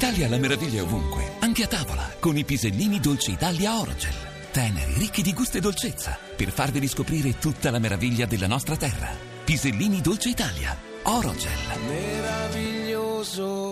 Italia 0.00 0.30
la 0.30 0.38
meraviglia 0.38 0.82
ovunque, 0.82 1.32
anche 1.40 1.64
a 1.64 1.66
tavola, 1.66 2.14
con 2.18 2.34
i 2.38 2.42
pisellini 2.42 3.00
Dolce 3.00 3.32
Italia 3.32 3.78
Orogel. 3.78 4.14
Teneri, 4.50 4.94
ricchi 4.94 5.20
di 5.20 5.34
gusto 5.34 5.58
e 5.58 5.60
dolcezza, 5.60 6.18
per 6.36 6.50
farvi 6.52 6.78
riscoprire 6.78 7.36
tutta 7.38 7.70
la 7.70 7.78
meraviglia 7.78 8.24
della 8.24 8.46
nostra 8.46 8.78
terra. 8.78 9.14
Pisellini 9.44 10.00
Dolce 10.00 10.30
Italia 10.30 10.74
Orogel. 11.02 11.52
meraviglioso. 11.86 13.69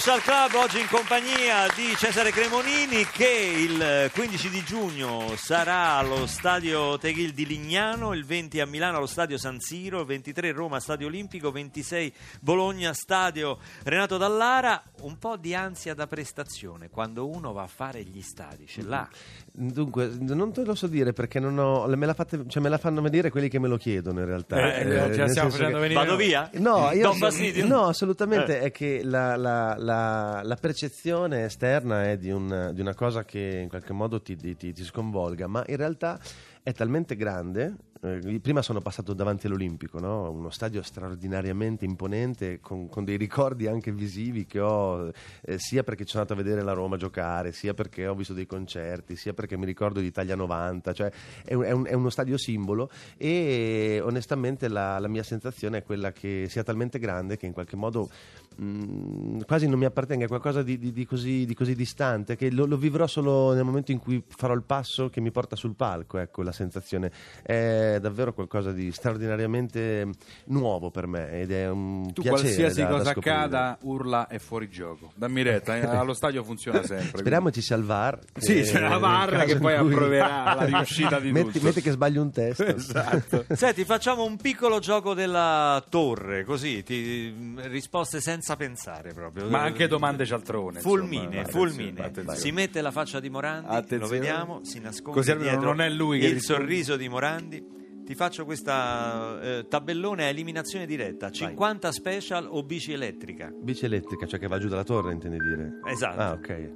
Social 0.00 0.22
Club 0.22 0.54
oggi 0.54 0.80
in 0.80 0.88
compagnia 0.88 1.68
di 1.72 1.94
Cesare 1.96 2.32
Cremonini 2.32 3.06
che 3.06 3.28
il 3.28 4.10
15 4.12 4.50
di 4.50 4.64
giugno 4.64 5.36
sarà 5.36 5.92
allo 5.92 6.26
stadio 6.26 6.98
Teghil 6.98 7.32
di 7.32 7.46
Lignano, 7.46 8.12
il 8.12 8.24
20 8.24 8.58
a 8.58 8.66
Milano 8.66 8.96
allo 8.96 9.06
stadio 9.06 9.38
San 9.38 9.60
Siro, 9.60 10.00
il 10.00 10.06
23 10.06 10.50
Roma 10.50 10.80
stadio 10.80 11.06
Olimpico, 11.06 11.52
26 11.52 12.12
Bologna 12.40 12.92
stadio 12.92 13.58
Renato 13.84 14.16
Dallara, 14.16 14.82
un 15.04 15.18
po' 15.18 15.36
di 15.36 15.54
ansia 15.54 15.94
da 15.94 16.06
prestazione 16.06 16.88
quando 16.90 17.28
uno 17.28 17.52
va 17.52 17.62
a 17.62 17.66
fare 17.66 18.02
gli 18.02 18.20
stadi, 18.22 18.66
ce 18.66 18.82
l'ha. 18.82 19.08
Dunque, 19.52 20.10
non 20.18 20.52
te 20.52 20.64
lo 20.64 20.74
so 20.74 20.86
dire 20.86 21.12
perché 21.12 21.38
non 21.40 21.58
ho, 21.58 21.86
me, 21.86 22.06
la 22.06 22.14
fate- 22.14 22.44
cioè, 22.48 22.62
me 22.62 22.68
la 22.68 22.78
fanno 22.78 23.00
vedere 23.02 23.30
quelli 23.30 23.48
che 23.48 23.58
me 23.58 23.68
lo 23.68 23.76
chiedono 23.76 24.20
in 24.20 24.26
realtà. 24.26 24.56
Eh, 24.56 24.80
Eh, 24.80 24.84
ce 24.84 24.94
la 24.96 25.06
nel 25.06 25.30
stiamo 25.30 25.50
facendo 25.50 25.74
che- 25.76 25.80
venire 25.82 26.00
Vado 26.00 26.16
via? 26.16 26.50
No, 26.54 26.90
io 26.92 27.12
so- 27.12 27.30
no, 27.66 27.84
assolutamente 27.86 28.58
Eh. 28.60 28.64
è 28.64 28.70
che 28.70 29.02
la, 29.04 29.36
la- 29.36 29.76
la- 29.78 30.40
la 30.42 30.56
percezione 30.56 31.44
esterna 31.44 32.08
è 32.10 32.16
di, 32.18 32.30
un- 32.30 32.70
di 32.74 32.80
una 32.80 32.94
cosa 32.94 33.24
che 33.24 33.60
in 33.62 33.68
qualche 33.68 33.92
modo 33.92 34.20
ti, 34.22 34.36
ti- 34.36 34.56
ti- 34.56 34.72
ti 34.72 34.84
sconvolga, 34.84 35.46
ma 35.46 35.62
in 35.66 35.76
realtà 35.76 36.18
è 36.62 36.72
talmente 36.72 37.14
grande. 37.16 37.74
Eh, 38.04 38.38
prima 38.40 38.60
sono 38.60 38.80
passato 38.80 39.14
davanti 39.14 39.46
all'Olimpico, 39.46 39.98
no? 39.98 40.30
uno 40.30 40.50
stadio 40.50 40.82
straordinariamente 40.82 41.84
imponente, 41.84 42.60
con, 42.60 42.88
con 42.88 43.04
dei 43.04 43.16
ricordi 43.16 43.66
anche 43.66 43.92
visivi 43.92 44.44
che 44.44 44.60
ho, 44.60 45.10
eh, 45.42 45.58
sia 45.58 45.82
perché 45.82 46.04
sono 46.06 46.22
andato 46.22 46.38
a 46.38 46.42
vedere 46.42 46.62
la 46.62 46.72
Roma 46.74 46.96
giocare, 46.96 47.52
sia 47.52 47.72
perché 47.72 48.06
ho 48.06 48.14
visto 48.14 48.34
dei 48.34 48.46
concerti, 48.46 49.16
sia 49.16 49.32
perché 49.32 49.56
mi 49.56 49.64
ricordo 49.64 50.00
di 50.00 50.06
Italia 50.06 50.36
90, 50.36 50.92
cioè 50.92 51.10
è, 51.44 51.54
un- 51.54 51.64
è 51.64 51.70
un- 51.70 51.86
è 51.86 51.94
uno 51.94 52.10
stadio 52.10 52.36
simbolo 52.36 52.90
e 53.16 54.00
onestamente 54.02 54.68
la, 54.68 54.98
la 54.98 55.08
mia 55.08 55.22
sensazione 55.22 55.78
è 55.78 55.82
quella 55.82 56.12
che 56.12 56.46
sia 56.48 56.62
talmente 56.62 56.98
grande 56.98 57.36
che 57.36 57.46
in 57.46 57.52
qualche 57.52 57.76
modo 57.76 58.10
mh, 58.56 59.44
quasi 59.46 59.66
non 59.68 59.78
mi 59.78 59.84
appartenga, 59.84 60.24
è 60.24 60.28
qualcosa 60.28 60.62
di, 60.62 60.78
di- 60.78 60.92
di 60.92 61.06
così, 61.06 61.44
di 61.46 61.54
così 61.54 61.74
distante 61.74 62.36
che 62.36 62.50
lo, 62.50 62.66
lo 62.66 62.76
vivrò 62.76 63.06
solo 63.06 63.52
nel 63.54 63.64
momento 63.64 63.92
in 63.92 63.98
cui 63.98 64.22
farò 64.28 64.54
il 64.54 64.62
passo 64.62 65.08
che 65.08 65.20
mi 65.20 65.30
porta 65.30 65.56
sul 65.56 65.74
palco, 65.74 66.18
ecco 66.18 66.42
la 66.42 66.52
sensazione 66.52 67.10
è 67.42 67.98
davvero 68.00 68.32
qualcosa 68.32 68.72
di 68.72 68.90
straordinariamente 68.92 70.08
nuovo 70.46 70.90
per 70.90 71.06
me 71.06 71.30
ed 71.40 71.50
è 71.52 71.68
un 71.68 72.12
Tu 72.12 72.22
piacere 72.22 72.42
qualsiasi 72.42 72.80
da- 72.80 72.86
da 72.86 72.92
cosa 72.98 73.10
scoprire. 73.12 73.36
accada, 73.36 73.78
urla 73.82 74.26
è 74.26 74.38
fuori 74.38 74.68
gioco. 74.68 75.12
Dammi 75.14 75.42
retta, 75.42 75.76
eh, 75.76 75.84
allo 75.86 76.14
stadio 76.14 76.42
funziona 76.44 76.82
sempre. 76.84 77.18
Speriamo 77.18 77.50
ci 77.50 77.60
sia 77.62 77.76
il 77.76 77.84
VAR. 77.84 78.18
Sì, 78.36 78.54
che- 78.54 78.62
c'è 78.62 78.80
la 78.80 78.98
VAR 78.98 79.44
che 79.44 79.56
poi 79.58 79.78
cui- 79.78 79.92
approverà 79.92 80.54
la 80.54 80.64
riuscita 80.64 81.18
di 81.20 81.32
metti, 81.32 81.52
tutto. 81.52 81.64
metti 81.64 81.80
che 81.80 81.90
sbagli 81.90 82.16
un 82.18 82.30
testo. 82.30 82.64
Esatto. 82.64 83.44
Senti, 83.54 83.84
facciamo 83.84 84.24
un 84.24 84.36
piccolo 84.36 84.78
gioco 84.78 85.14
della 85.14 85.82
torre, 85.88 86.44
così, 86.44 86.82
ti- 86.82 87.32
risposte 87.68 88.20
senza 88.20 88.43
pensare 88.56 89.12
proprio. 89.14 89.48
Ma 89.48 89.62
anche 89.62 89.86
domande 89.88 90.26
cialtrone. 90.26 90.80
Fulmine, 90.80 91.38
insomma. 91.38 91.46
fulmine. 91.48 92.04
Attenzione. 92.04 92.38
Si 92.38 92.52
mette 92.52 92.80
la 92.82 92.90
faccia 92.90 93.18
di 93.20 93.30
Morandi, 93.30 93.66
lo 93.68 93.72
Attenzione. 93.72 94.18
vediamo, 94.18 94.60
si 94.62 94.78
nasconde 94.80 95.18
Così 95.18 95.30
almeno 95.30 95.50
dietro 95.50 95.68
non 95.68 95.80
è 95.80 95.88
lui 95.88 96.18
che 96.20 96.26
il 96.26 96.32
risponde. 96.34 96.62
sorriso 96.62 96.96
di 96.96 97.08
Morandi. 97.08 97.66
Ti 98.04 98.14
faccio 98.14 98.44
questa 98.44 99.40
eh, 99.40 99.66
tabellone 99.66 100.24
a 100.24 100.26
eliminazione 100.28 100.84
diretta, 100.84 101.30
50 101.30 101.90
special 101.90 102.46
o 102.50 102.62
bici 102.62 102.92
elettrica. 102.92 103.50
Bici 103.50 103.86
elettrica, 103.86 104.26
cioè 104.26 104.38
che 104.38 104.46
va 104.46 104.58
giù 104.58 104.68
dalla 104.68 104.84
torre, 104.84 105.12
intendi 105.14 105.38
dire? 105.38 105.80
Esatto. 105.86 106.20
Ah, 106.20 106.32
ok. 106.32 106.70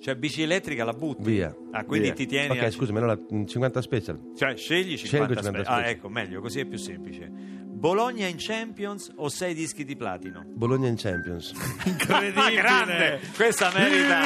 Cioè 0.00 0.14
bici 0.14 0.42
elettrica 0.42 0.84
la 0.84 0.92
butti. 0.92 1.22
Via. 1.24 1.54
Ah, 1.72 1.84
quindi 1.84 2.06
Via. 2.06 2.14
ti 2.16 2.26
tieni 2.26 2.56
Ok, 2.56 2.62
a... 2.64 2.70
scusami, 2.70 2.98
allora 2.98 3.18
mm, 3.18 3.44
50 3.44 3.82
special. 3.82 4.20
Cioè 4.36 4.56
scegli 4.56 4.96
50, 4.96 5.06
Scelgo 5.06 5.34
50 5.34 5.42
special. 5.42 5.60
Ah, 5.60 5.76
special. 5.78 5.90
ecco, 5.96 6.08
meglio, 6.08 6.40
così 6.40 6.60
è 6.60 6.64
più 6.64 6.78
semplice. 6.78 7.30
Bologna 7.78 8.26
in 8.26 8.36
Champions 8.38 9.12
o 9.16 9.28
6 9.28 9.54
dischi 9.54 9.84
di 9.84 9.94
platino? 9.96 10.44
Bologna 10.46 10.88
in 10.88 10.96
Champions. 10.96 11.52
Ah, 12.08 12.50
grande! 12.50 13.20
Questa 13.36 13.70
merita. 13.74 14.24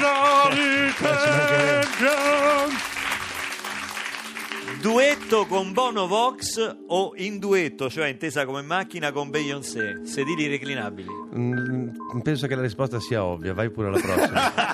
Duetto 4.81 5.47
con 5.47 5.73
Bono 5.73 6.07
Vox 6.07 6.77
o 6.89 7.13
in 7.17 7.39
duetto, 7.39 7.89
cioè 7.91 8.09
intesa 8.09 8.45
come 8.45 8.63
macchina 8.63 9.13
con 9.13 9.31
Beyoncé, 9.31 10.01
sedili 10.05 10.49
reclinabili. 10.49 11.09
Mm, 11.37 11.89
penso 12.23 12.47
che 12.47 12.55
la 12.55 12.63
risposta 12.63 12.99
sia 13.01 13.25
ovvia, 13.25 13.53
vai 13.53 13.71
pure 13.71 13.89
alla 13.89 14.01
prossima. 14.01 14.53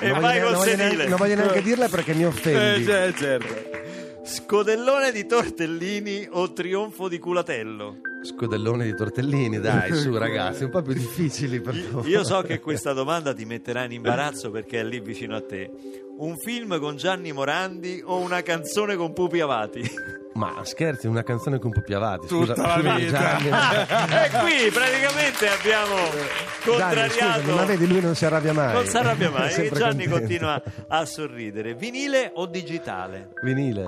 e 0.00 0.08
non, 0.08 0.20
vai 0.20 0.40
voglio, 0.40 0.40
col 0.40 0.40
ne- 0.40 0.40
non 0.40 0.40
voglio 0.40 0.62
sedile. 0.62 0.76
neanche, 0.76 1.08
non 1.08 1.16
voglio 1.18 1.34
neanche 1.34 1.62
dirla 1.62 1.88
perché 1.88 2.14
mi 2.14 2.24
offendi. 2.24 2.82
Eh, 2.82 2.84
cioè, 2.84 3.12
certo. 3.14 3.82
Scodellone 4.24 5.12
di 5.12 5.26
tortellini 5.26 6.26
o 6.30 6.52
trionfo 6.52 7.08
di 7.08 7.18
culatello? 7.18 7.98
Scodellone 8.22 8.84
di 8.84 8.94
tortellini, 8.96 9.60
dai, 9.60 9.94
su 9.94 10.12
ragazzi, 10.16 10.64
un 10.64 10.70
po' 10.70 10.80
più 10.80 10.94
difficili 10.94 11.60
per 11.60 11.74
favore. 11.74 12.08
Io 12.08 12.24
so 12.24 12.40
che 12.40 12.58
questa 12.58 12.94
domanda 12.94 13.34
ti 13.34 13.44
metterà 13.44 13.84
in 13.84 13.92
imbarazzo 13.92 14.50
perché 14.50 14.80
è 14.80 14.84
lì 14.84 15.00
vicino 15.00 15.36
a 15.36 15.42
te. 15.42 15.70
Un 16.16 16.36
film 16.38 16.78
con 16.78 16.96
Gianni 16.96 17.32
Morandi 17.32 18.00
o 18.04 18.18
una 18.20 18.42
canzone 18.42 18.94
con 18.96 19.12
Pupi 19.12 19.40
Avati? 19.40 19.82
Ma 20.34 20.60
scherzi, 20.64 21.06
una 21.06 21.22
canzone 21.22 21.58
con 21.58 21.70
Pupi 21.70 21.92
Avati. 21.94 22.26
Tutta 22.26 22.54
scusa, 22.54 22.66
la 22.66 22.74
scusa, 22.78 22.94
vita. 22.96 23.18
Gianni. 23.18 23.48
e 24.14 24.30
qui 24.38 24.70
praticamente 24.72 25.48
abbiamo 25.48 25.94
Gianni, 25.94 26.26
contrariato. 26.64 27.40
scusami, 27.40 27.54
ma 27.54 27.64
vedi, 27.64 27.86
lui 27.86 28.00
non 28.00 28.14
si 28.14 28.24
arrabbia 28.24 28.52
mai. 28.52 28.72
non 28.74 28.86
si 28.86 28.96
arrabbia 28.96 29.30
mai, 29.30 29.50
Gianni 29.54 29.70
contento. 29.72 30.10
continua 30.10 30.62
a 30.88 31.04
sorridere. 31.04 31.74
Vinile 31.74 32.30
o 32.34 32.46
digitale? 32.46 33.30
Vinile. 33.42 33.84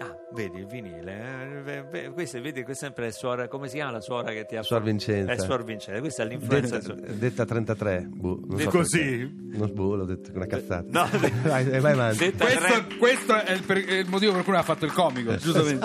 Ah, 0.00 0.12
vedi 0.32 0.58
il 0.58 0.66
vinile. 0.66 1.86
eh, 1.92 2.10
questa, 2.12 2.40
vedi, 2.40 2.64
questa 2.64 2.86
è 2.86 2.88
sempre 2.88 3.12
suora, 3.12 3.46
come 3.46 3.68
si 3.68 3.76
chiama 3.76 3.92
la 3.92 4.00
suora 4.00 4.32
che 4.32 4.44
ti 4.44 4.56
ha 4.56 4.62
Suor 4.62 4.82
Vincenza. 4.82 5.30
È 5.32 5.38
Suor 5.38 5.62
Vincenza, 5.62 6.00
questa 6.00 6.22
è 6.24 6.26
l'influenza. 6.26 6.78
Detta, 6.78 6.92
insomma. 6.94 7.12
detta 7.16 7.44
33. 7.44 8.08
Boh, 8.10 8.40
non 8.44 8.58
so 8.58 8.70
Così? 8.70 8.98
perché. 8.98 9.32
Non 9.56 9.68
sboh, 9.68 9.94
l'ho 9.94 10.04
detto, 10.04 10.32
una 10.34 10.46
cazzata. 10.46 10.84
No, 10.88 11.08
vai, 11.44 11.64
vai 11.80 11.92
avanti. 11.92 12.32
Questo, 12.32 12.58
tre- 12.60 12.96
questo 12.98 13.34
è, 13.40 13.52
il 13.52 13.62
per- 13.62 13.84
è 13.84 13.94
il 13.98 14.08
motivo 14.08 14.32
per 14.32 14.42
cui 14.42 14.50
non 14.52 14.60
ha 14.60 14.64
fatto 14.64 14.84
il 14.84 14.92
comico, 14.92 15.36
giustamente. 15.36 15.84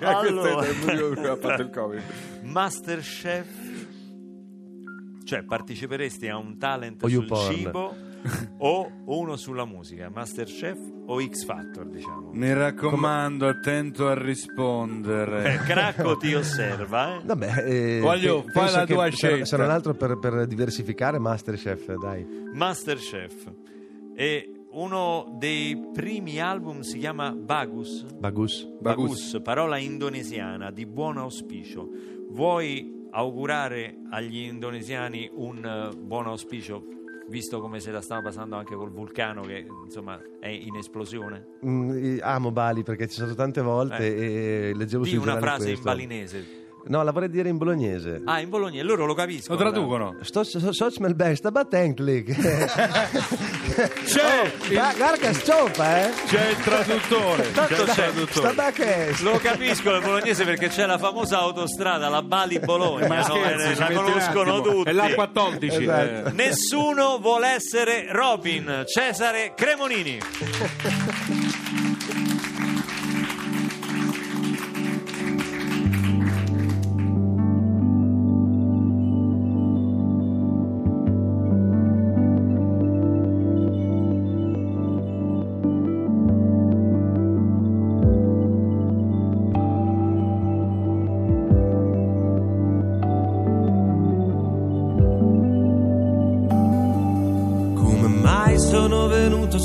Allora. 0.00 0.54
Questo 0.62 0.62
è 0.62 0.68
il 0.70 0.76
motivo 0.78 1.08
per 1.08 1.14
cui 1.14 1.22
non 1.22 1.30
ha 1.30 1.36
fatto 1.36 1.62
il 1.62 1.70
comico. 1.70 2.02
Masterchef, 2.42 3.46
cioè 5.24 5.42
parteciperesti 5.42 6.28
a 6.28 6.36
un 6.38 6.56
talent 6.58 7.02
O 7.02 7.08
sul 7.08 7.18
YouPorn. 7.18 7.54
cibo 7.54 7.96
o 8.58 8.90
uno 9.06 9.36
sulla 9.36 9.64
musica, 9.64 10.08
Masterchef 10.08 10.78
o 11.06 11.20
X 11.20 11.44
Factor, 11.44 11.86
diciamo. 11.88 12.30
Mi 12.32 12.52
raccomando, 12.52 13.48
attento 13.48 14.08
a 14.08 14.14
rispondere. 14.14 15.54
Eh, 15.54 15.56
Cracco 15.58 16.16
ti 16.16 16.34
osserva, 16.34 17.16
eh? 17.16 17.20
Vabbè, 17.24 17.64
eh, 17.66 18.00
Voglio, 18.00 18.42
pe- 18.42 18.52
fai 18.52 18.72
la 18.72 18.86
tua 18.86 19.08
scelta. 19.10 19.44
Se 19.44 19.56
non 19.56 19.70
altro 19.70 19.94
per, 19.94 20.18
per 20.18 20.46
diversificare 20.46 21.18
Masterchef, 21.18 21.94
dai. 21.96 22.26
Masterchef. 22.52 23.52
E 24.14 24.52
uno 24.72 25.36
dei 25.38 25.90
primi 25.92 26.40
album 26.40 26.80
si 26.80 26.98
chiama 26.98 27.32
Bagus. 27.32 28.06
Bagus. 28.18 28.66
Bagus, 28.80 29.40
parola 29.42 29.76
indonesiana 29.78 30.70
di 30.70 30.86
buon 30.86 31.18
auspicio. 31.18 31.88
Vuoi 32.30 33.00
augurare 33.10 33.98
agli 34.10 34.38
indonesiani 34.38 35.28
un 35.34 35.64
eh, 35.64 35.96
buon 35.96 36.26
auspicio, 36.26 36.82
visto 37.28 37.60
come 37.60 37.80
se 37.80 37.90
la 37.90 38.00
stanno 38.00 38.22
passando 38.22 38.56
anche 38.56 38.74
col 38.74 38.90
vulcano 38.90 39.42
che 39.42 39.66
insomma 39.84 40.20
è 40.40 40.48
in 40.48 40.76
esplosione? 40.76 41.46
Mm, 41.64 42.18
amo 42.20 42.50
Bali 42.50 42.82
perché 42.82 43.08
ci 43.08 43.16
sono 43.20 43.34
tante 43.34 43.60
volte 43.60 44.14
e 44.68 44.72
leggevo 44.74 45.04
Di 45.04 45.10
sui 45.10 45.18
una 45.18 45.38
frase 45.38 45.68
in 45.70 45.80
questo. 45.80 45.84
balinese. 45.84 46.60
No, 46.84 47.02
la 47.02 47.12
vorrei 47.12 47.28
dire 47.30 47.48
in 47.48 47.58
bolognese. 47.58 48.22
Ah, 48.24 48.40
in 48.40 48.48
Bologna, 48.48 48.82
loro 48.82 49.06
lo 49.06 49.14
capiscono. 49.14 49.56
Lo 49.56 49.62
traducono. 49.70 50.16
Sto 50.22 50.42
so, 50.44 50.72
so 50.72 50.90
smel 50.90 51.14
best, 51.14 51.48
but 51.50 51.72
enklik. 51.74 52.34
C'è, 54.04 54.52
il, 54.68 54.74
Guarda 54.74 55.16
che 55.16 55.32
stoppa, 55.32 56.04
eh. 56.06 56.10
c'è 56.26 56.48
il 56.50 56.56
traduttore. 56.58 57.52
Tanto 57.52 57.74
c'è 57.74 57.82
il 57.82 57.92
traduttore. 58.12 58.52
Sta 58.52 58.70
che 58.70 59.14
Lo 59.22 59.38
capiscono 59.38 59.96
il 59.96 60.02
bolognese 60.02 60.44
perché 60.44 60.68
c'è 60.68 60.84
la 60.84 60.98
famosa 60.98 61.38
autostrada, 61.38 62.08
la 62.10 62.22
Bali-Bologna, 62.22 63.06
Ma 63.06 63.16
no? 63.18 63.22
scherzi, 63.22 63.66
Eh, 63.72 63.76
la 63.76 63.92
conoscono 63.92 64.60
tutti. 64.60 64.90
È 64.90 64.92
l'A14. 64.92 65.80
Esatto. 65.80 66.28
eh. 66.28 66.32
Nessuno 66.32 67.18
vuole 67.18 67.48
essere 67.48 68.06
Robin, 68.10 68.82
Cesare 68.86 69.52
Cremonini. 69.54 70.18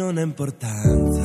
non 0.00 0.16
ha 0.16 0.22
importanza. 0.22 1.20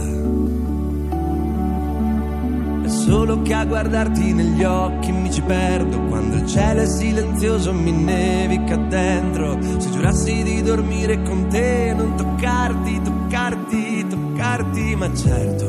È 2.84 2.90
solo 2.90 3.42
che 3.42 3.54
a 3.54 3.64
guardarti 3.64 4.34
negli 4.34 4.64
occhi 4.66 5.14
mi 5.14 5.32
ci 5.32 5.42
perdo. 5.42 5.98
Quando 6.10 6.36
il 6.36 6.46
cielo 6.46 6.82
è 6.82 6.86
silenzioso 6.86 7.72
mi 7.72 7.92
nevica 7.92 8.76
dentro. 8.76 9.58
Se 9.78 9.90
giurassi 9.92 10.44
di 10.44 10.62
dormire 10.62 11.22
con 11.24 11.48
te 11.48 11.94
Non 11.96 12.16
toccarti, 12.16 13.02
toccarti, 13.02 14.08
toccarti 14.08 14.96
Ma 14.96 15.14
certo 15.16 15.66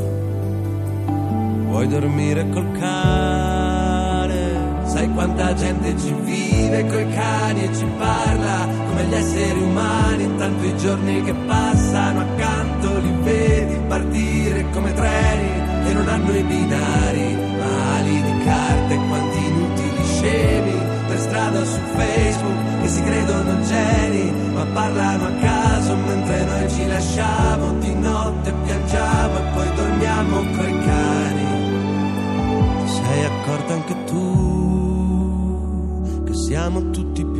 Vuoi 1.66 1.86
dormire 1.88 2.48
col 2.50 2.72
cane. 2.78 4.64
Sai 4.84 5.12
quanta 5.12 5.54
gente 5.54 5.96
ci 5.98 6.12
vive 6.22 6.86
coi 6.86 7.08
cani 7.10 7.64
e 7.64 7.74
ci 7.74 7.86
parla 7.98 8.66
Come 8.88 9.04
gli 9.04 9.14
esseri 9.14 9.62
umani 9.62 10.22
Intanto 10.24 10.64
i 10.64 10.76
giorni 10.76 11.22
che 11.22 11.34
passano 11.46 12.20
accanto 12.20 12.65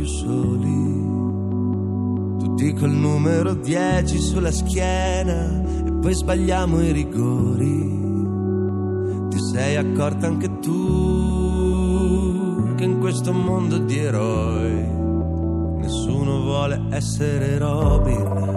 soli, 0.07 1.05
tutti 2.39 2.73
col 2.73 2.91
numero 2.91 3.53
10 3.53 4.17
sulla 4.19 4.51
schiena 4.51 5.63
e 5.85 5.91
poi 5.91 6.13
sbagliamo 6.13 6.81
i 6.81 6.91
rigori 6.91 7.97
ti 9.29 9.39
sei 9.53 9.75
accorta 9.75 10.25
anche 10.25 10.59
tu 10.59 11.87
che 12.75 12.83
in 12.83 12.99
questo 12.99 13.31
mondo 13.33 13.77
di 13.77 13.97
eroi 13.97 14.95
nessuno 15.77 16.41
vuole 16.41 16.81
essere 16.89 17.57
Robin. 17.57 18.56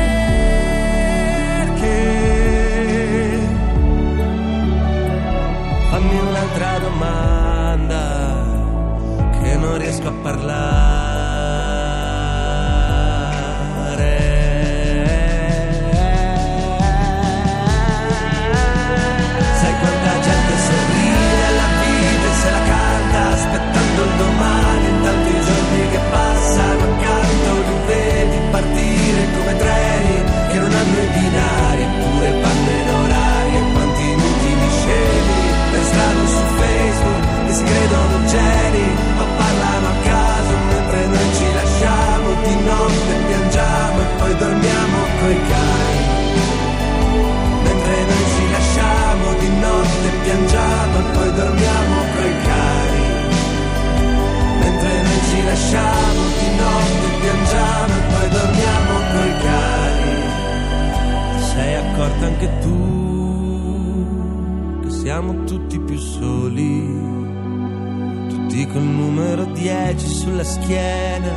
Domanda 6.91 8.43
che 9.39 9.55
non 9.55 9.77
riesco 9.77 10.09
a 10.09 10.13
parlare. 10.21 11.10
Anche 62.41 62.59
tu 62.59 64.09
che 64.81 64.89
siamo 64.89 65.43
tutti 65.43 65.79
più 65.79 65.97
soli. 65.97 67.09
Tutti 68.29 68.65
col 68.67 68.81
numero 68.81 69.45
10 69.45 70.07
sulla 70.07 70.43
schiena 70.43 71.33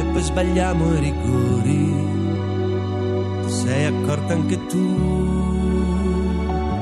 e 0.00 0.04
poi 0.12 0.22
sbagliamo 0.22 0.94
i 0.94 0.98
rigori. 0.98 2.06
Ti 3.44 3.50
sei 3.52 3.84
accorta 3.86 4.32
anche 4.34 4.66
tu 4.66 4.96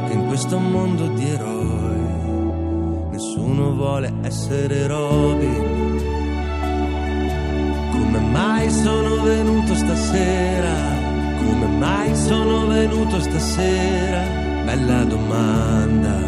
che 0.06 0.12
in 0.14 0.26
questo 0.26 0.58
mondo 0.58 1.08
di 1.08 1.28
eroi 1.28 3.10
nessuno 3.10 3.74
vuole 3.74 4.10
essere 4.22 4.86
Robin. 4.86 5.74
Come 7.90 8.18
mai 8.20 8.70
sono 8.70 9.22
venuto 9.22 9.74
stasera? 9.74 10.95
Come 11.46 11.66
mai 11.78 12.14
sono 12.16 12.66
venuto 12.66 13.20
stasera? 13.20 14.20
Bella 14.64 15.04
domanda. 15.04 16.18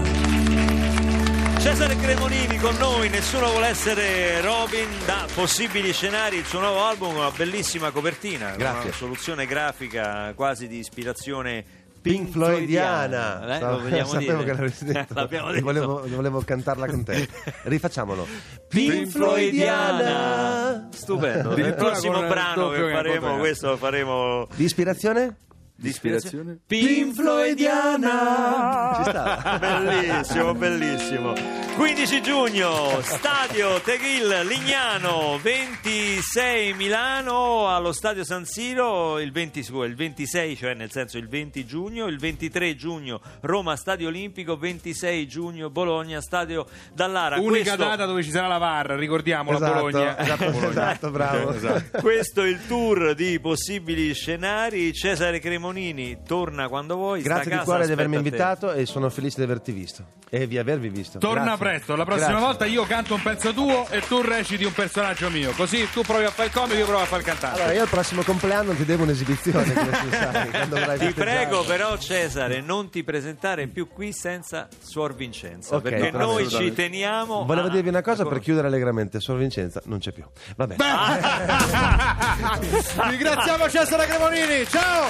Cesare 1.58 1.96
Cremonini 1.96 2.56
con 2.58 2.76
noi, 2.76 3.08
nessuno 3.08 3.50
vuole 3.50 3.66
essere 3.66 4.40
Robin 4.40 4.86
da 5.04 5.26
possibili 5.34 5.92
scenari, 5.92 6.36
il 6.36 6.44
suo 6.44 6.60
nuovo 6.60 6.84
album, 6.84 7.16
una 7.16 7.32
bellissima 7.32 7.90
copertina, 7.90 8.50
con 8.50 8.58
Grazie. 8.58 8.82
una 8.84 8.92
soluzione 8.92 9.44
grafica 9.46 10.32
quasi 10.34 10.68
di 10.68 10.78
ispirazione 10.78 11.64
Pink 12.00 12.30
Floydiana. 12.30 13.56
Eh, 13.56 13.60
vogliamo 13.60 14.08
sapevo 14.08 14.18
dire? 14.18 14.44
che 14.44 14.52
l'avresti 14.52 14.84
detto. 14.92 15.14
L'abbiamo 15.14 15.50
detto. 15.50 15.64
Volevo, 15.64 16.02
volevo 16.06 16.40
cantarla 16.42 16.86
con 16.86 17.04
te. 17.04 17.28
Rifacciamolo. 17.64 18.26
Pink 18.68 19.08
Floydiana. 19.08 20.57
Stupendo. 20.98 21.54
Il 21.58 21.74
prossimo 21.74 22.26
brano 22.26 22.70
che 22.70 22.90
faremo, 22.90 23.38
questo 23.38 23.70
lo 23.70 23.76
faremo 23.76 24.46
Di 24.54 24.64
ispirazione? 24.64 25.36
di 25.80 25.90
Ispirazione? 25.90 26.58
Pink 26.66 27.14
Floydiana. 27.14 28.94
Ci 28.96 29.02
sta. 29.10 29.58
bellissimo, 29.62 30.52
bellissimo. 30.54 31.67
15 31.78 32.22
giugno, 32.22 32.98
stadio 33.02 33.80
Teghil 33.80 34.40
Lignano, 34.48 35.38
26 35.40 36.74
Milano 36.74 37.68
allo 37.68 37.92
stadio 37.92 38.24
San 38.24 38.44
Siro, 38.44 39.20
il, 39.20 39.30
20 39.30 39.62
scusa, 39.62 39.84
il 39.86 39.94
26, 39.94 40.56
cioè 40.56 40.74
nel 40.74 40.90
senso 40.90 41.18
il 41.18 41.28
20 41.28 41.64
giugno, 41.64 42.06
il 42.06 42.18
23 42.18 42.74
giugno 42.74 43.20
Roma 43.42 43.76
Stadio 43.76 44.08
Olimpico, 44.08 44.56
26 44.56 45.28
giugno 45.28 45.70
Bologna 45.70 46.20
Stadio 46.20 46.66
Dallara. 46.92 47.36
Unica 47.38 47.76
Questo- 47.76 47.76
data 47.76 48.06
dove 48.06 48.24
ci 48.24 48.30
sarà 48.30 48.48
la 48.48 48.58
VAR, 48.58 48.86
ricordiamola, 48.98 49.56
Esatto, 49.56 49.72
Bologna. 49.80 50.18
esatto, 50.18 50.44
Bologna. 50.50 50.68
esatto, 50.70 51.10
bravo. 51.12 51.52
Esatto. 51.58 52.00
Questo 52.00 52.42
è 52.42 52.48
il 52.48 52.66
tour 52.66 53.14
di 53.14 53.38
possibili 53.38 54.12
scenari. 54.14 54.92
Cesare 54.92 55.38
Cremonini 55.38 56.18
torna 56.26 56.68
quando 56.68 56.96
vuoi. 56.96 57.22
Grazie 57.22 57.56
di 57.56 57.62
cuore 57.64 57.86
di 57.86 57.92
avermi 57.92 58.16
invitato 58.16 58.72
e 58.72 58.84
sono 58.84 59.08
felice 59.10 59.36
di 59.38 59.42
averti 59.44 59.70
visto 59.70 60.04
e 60.28 60.46
di 60.46 60.58
avervi 60.58 60.88
visto. 60.88 61.18
Torna 61.18 61.44
Grazie. 61.56 61.56
Presto, 61.68 61.96
la 61.96 62.04
prossima 62.04 62.28
Grazie. 62.28 62.44
volta 62.46 62.64
io 62.64 62.84
canto 62.84 63.14
un 63.14 63.22
pezzo 63.22 63.52
tuo 63.52 63.86
e 63.90 64.00
tu 64.00 64.20
reciti 64.22 64.64
un 64.64 64.72
personaggio 64.72 65.28
mio. 65.30 65.50
Così 65.52 65.86
tu 65.92 66.00
provi 66.02 66.24
a 66.24 66.30
fare 66.30 66.48
il 66.48 66.54
comico, 66.54 66.76
io 66.76 66.86
provo 66.86 67.02
a 67.02 67.04
fare 67.04 67.20
il 67.20 67.26
cantante. 67.26 67.60
Allora, 67.60 67.74
io 67.76 67.82
al 67.82 67.88
prossimo 67.88 68.22
compleanno 68.22 68.72
ti 68.72 68.84
devo 68.84 69.02
un'esibizione, 69.02 69.72
come 69.72 69.92
si 69.92 70.10
sa, 70.10 70.46
quando 70.50 70.76
avrai 70.76 70.98
Ti 70.98 71.12
prego 71.12 71.64
però 71.64 71.96
Cesare 71.98 72.60
non 72.60 72.88
ti 72.90 73.04
presentare 73.04 73.66
più 73.66 73.88
qui 73.88 74.12
senza 74.12 74.68
Suor 74.82 75.14
Vincenza 75.14 75.76
Ok, 75.76 75.82
perché 75.82 76.10
no, 76.10 76.18
noi 76.18 76.48
ci 76.48 76.72
teniamo 76.72 77.44
Volevo 77.44 77.68
a- 77.68 77.70
dirvi 77.70 77.88
una 77.88 78.02
cosa 78.02 78.24
per 78.24 78.38
chiudere 78.40 78.66
allegramente. 78.68 79.20
Suor 79.20 79.38
Vincenza 79.38 79.82
non 79.84 79.98
c'è 79.98 80.12
più. 80.12 80.24
Vabbè. 80.56 80.76
Ringraziamo 83.08 83.68
Cesare 83.68 84.06
Cremonini, 84.06 84.66
ciao! 84.66 85.06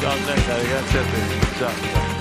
Ciao 0.00 0.16
Cesare, 0.26 0.66
grazie 0.66 0.98
a 0.98 1.02
te. 1.02 1.56
Ciao. 1.58 2.11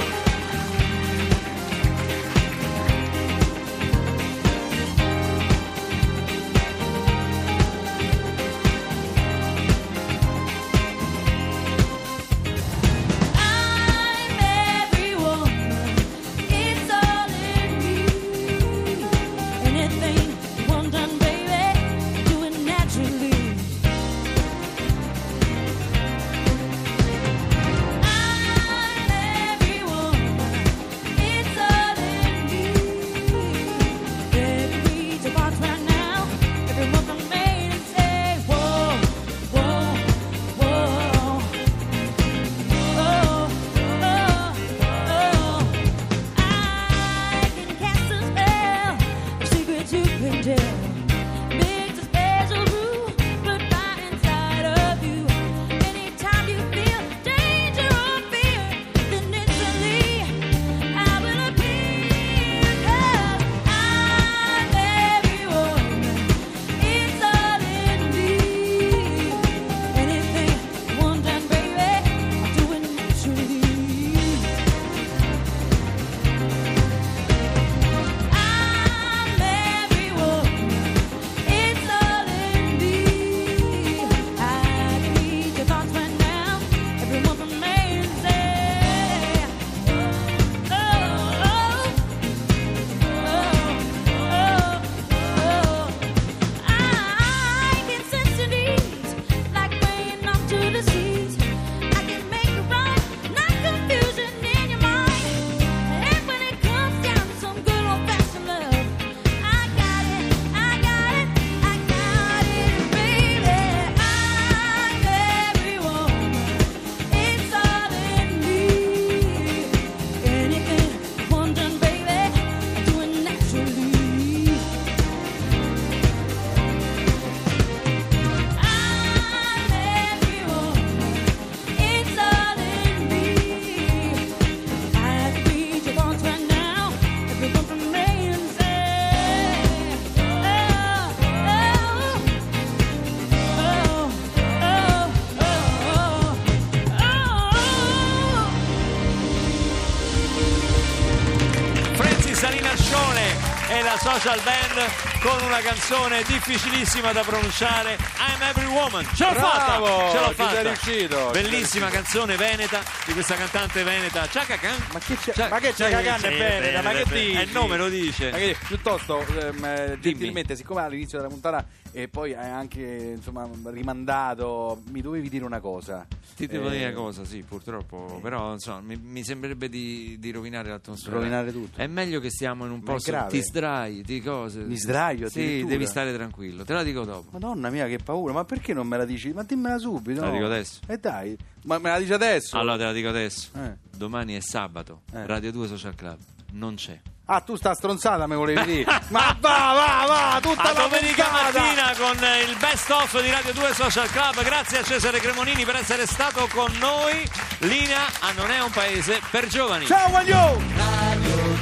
Social 154.20 154.44
band 154.44 155.11
con 155.22 155.40
una 155.44 155.60
canzone 155.60 156.24
difficilissima 156.24 157.12
da 157.12 157.22
pronunciare 157.22 157.94
I'm 158.18 158.42
Every 158.42 158.66
Woman. 158.66 159.06
Ce 159.14 159.24
l'ho 159.26 159.32
Bravo, 159.34 159.86
fatta! 159.86 160.10
Ce 160.12 160.20
l'ho 160.20 160.32
fatta! 160.34 160.62
riuscito, 160.64 161.32
ci 161.34 161.42
bellissima 161.42 161.90
sei 161.90 162.02
canzone 162.02 162.36
veneta 162.38 162.82
di 163.06 163.14
questa 163.14 163.36
cantante 163.36 163.84
veneta 163.84 164.26
Chaka 164.28 164.58
Khan 164.58 164.78
Ma 164.92 165.00
che 165.00 165.16
c'è- 165.16 165.34
Cia- 165.34 165.48
ma 165.50 165.60
che 165.60 165.74
c'è 165.74 165.90
Chaka 165.92 166.02
Khan 166.02 166.24
è 166.32 166.38
veneta, 166.38 166.82
ma 166.82 166.90
che 166.92 167.04
bene, 167.08 167.22
dici? 167.26 167.38
eh, 167.38 167.42
il 167.44 167.52
nome 167.52 167.78
lo 167.78 167.90
dice. 167.90 168.32
Ma 168.32 168.38
che- 168.38 168.58
piuttosto, 168.68 169.20
ehm, 169.20 169.64
eh, 169.66 169.98
gentilmente, 170.02 170.56
siccome 170.56 170.82
all'inizio 170.82 171.18
della 171.20 171.30
puntata 171.30 171.66
e 171.92 172.08
poi 172.08 172.34
hai 172.34 172.50
anche 172.50 173.14
insomma, 173.16 173.48
rimandato, 173.66 174.82
mi 174.90 175.02
dovevi 175.02 175.30
dire 175.30 175.46
una 175.46 175.60
cosa. 175.60 176.06
ti 176.36 176.48
devo 176.48 176.70
Eh, 176.70 176.72
dire 176.72 176.86
una 176.86 176.94
cosa 176.96 177.24
sì 177.26 177.44
purtroppo. 177.48 178.20
però 178.24 178.54
insomma 178.54 178.80
mi, 178.80 178.96
mi 178.98 179.24
sembrerebbe 179.24 179.70
di, 179.70 180.16
di 180.18 180.32
rovinare 180.32 180.70
l'atmosfera. 180.70 181.18
Rovinare 181.18 181.52
tutto. 181.52 181.80
è 181.80 181.86
meglio 181.86 182.20
che 182.20 182.32
stiamo 182.32 182.66
in 182.66 182.72
un 182.72 182.80
Ma 182.84 182.94
posto 182.94 183.26
ti 183.30 183.42
sdrai 183.44 184.02
di 184.02 184.22
cose. 184.22 184.60
Mi 184.62 184.78
sdraio 185.18 185.30
sì 185.30 185.66
devi 185.66 185.86
stare 185.86 186.14
tranquillo 186.14 186.64
te 186.64 186.74
la 186.74 186.84
dico 186.84 187.04
dopo 187.04 187.30
Madonna 187.32 187.70
mia, 187.70 187.88
che 187.88 187.98
paura, 187.98 188.34
ma 188.34 188.44
perché 188.46 188.74
non 188.74 188.88
me 188.88 188.98
la 188.98 189.06
dici? 189.06 189.32
Ma 189.34 189.44
dimmela 189.44 189.78
subito. 189.78 190.20
Te 190.20 190.26
la 190.26 190.32
no? 190.32 190.34
dico 190.38 190.46
adesso. 190.46 190.80
E 190.88 190.98
dai, 190.98 191.38
ma 191.64 191.78
me 191.80 191.90
la 191.90 192.00
dici 192.00 192.14
adesso? 192.14 192.58
allora 192.58 192.78
te 192.78 192.84
la 192.84 192.92
dico 192.94 193.10
adesso 193.10 193.50
Eh. 193.56 193.76
domani 193.96 194.36
è 194.36 194.42
sabato 194.42 195.02
Eh. 195.14 195.26
Radio 195.26 195.52
2 195.52 195.68
Social 195.68 195.96
Club 195.96 196.18
non 196.54 196.76
c'è 196.76 197.00
Ah, 197.26 197.40
tu 197.40 197.56
sta 197.56 197.74
stronzata 197.74 198.28
me 198.28 198.36
volevi 198.36 198.62
dire. 198.66 198.84
ma 199.10 199.36
va, 199.40 199.74
va, 199.74 200.06
va, 200.06 200.40
tutta 200.42 200.62
a 200.64 200.74
la 200.74 200.82
domenica 200.82 201.24
puntata. 201.24 201.60
mattina 201.62 201.96
con 201.96 202.24
eh, 202.26 202.42
il 202.42 202.58
best 202.60 202.90
of 202.90 203.22
di 203.22 203.30
Radio 203.32 203.54
2 203.54 203.74
Social 203.74 204.10
Club. 204.10 204.44
Grazie 204.44 204.80
a 204.80 204.84
Cesare 204.84 205.20
Cremonini 205.20 205.64
per 205.64 205.76
essere 205.78 206.06
stato 206.08 206.46
con 206.54 206.70
noi. 206.80 207.24
Linea 207.60 208.06
a 208.20 208.34
Non 208.34 208.52
è 208.52 208.62
un 208.62 208.72
paese 208.72 209.22
per 209.32 209.48
giovani. 209.48 209.86
Ciao, 209.86 210.10
Guaglio! 210.10 210.60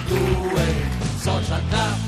Tutta 0.07 1.31
un'altra 1.31 1.98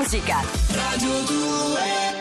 musica. 0.00 0.40
Radio 0.72 1.24
2 1.26 2.19